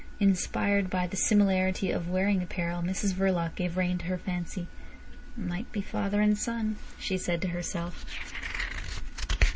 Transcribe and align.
Inspired 0.19 0.89
by 0.89 1.05
the 1.05 1.15
similarity 1.15 1.91
of 1.91 2.09
wearing 2.09 2.41
apparel, 2.41 2.81
Mrs 2.81 3.13
Verloc 3.13 3.53
gave 3.53 3.77
rein 3.77 3.99
to 3.99 4.05
her 4.05 4.17
fancy. 4.17 4.65
"Might 5.37 5.71
be 5.71 5.79
father 5.81 6.21
and 6.21 6.35
son," 6.35 6.77
she 6.97 7.19
said 7.19 7.39
to 7.43 7.49
herself. 7.49 8.03